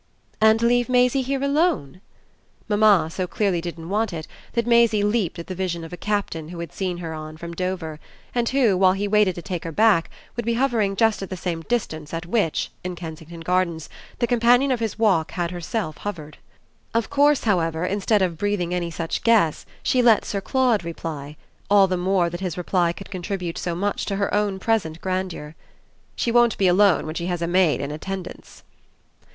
[0.41, 2.01] "And leave Maisie here alone?"
[2.67, 6.47] Mamma so clearly didn't want it that Maisie leaped at the vision of a Captain
[6.49, 7.99] who had seen her on from Dover
[8.33, 11.37] and who, while he waited to take her back, would be hovering just at the
[11.37, 16.39] same distance at which, in Kensington Gardens, the companion of his walk had herself hovered.
[16.95, 21.37] Of course, however, instead of breathing any such guess she let Sir Claude reply;
[21.69, 25.53] all the more that his reply could contribute so much to her own present grandeur.
[26.15, 28.63] "She won't be alone when she has a maid in attendance."